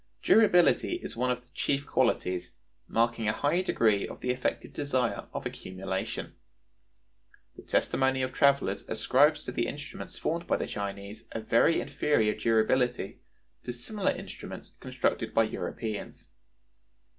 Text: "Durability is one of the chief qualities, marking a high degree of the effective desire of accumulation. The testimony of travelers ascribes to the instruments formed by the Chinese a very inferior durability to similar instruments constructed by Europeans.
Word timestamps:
"Durability 0.23 0.95
is 0.95 1.15
one 1.15 1.29
of 1.29 1.43
the 1.43 1.47
chief 1.53 1.85
qualities, 1.85 2.53
marking 2.87 3.27
a 3.27 3.31
high 3.33 3.61
degree 3.61 4.07
of 4.07 4.19
the 4.19 4.31
effective 4.31 4.73
desire 4.73 5.27
of 5.31 5.45
accumulation. 5.45 6.33
The 7.55 7.61
testimony 7.61 8.23
of 8.23 8.33
travelers 8.33 8.83
ascribes 8.89 9.43
to 9.45 9.51
the 9.51 9.67
instruments 9.67 10.17
formed 10.17 10.47
by 10.47 10.57
the 10.57 10.65
Chinese 10.65 11.25
a 11.33 11.39
very 11.39 11.79
inferior 11.79 12.33
durability 12.33 13.19
to 13.63 13.71
similar 13.71 14.09
instruments 14.09 14.71
constructed 14.79 15.35
by 15.35 15.43
Europeans. 15.43 16.29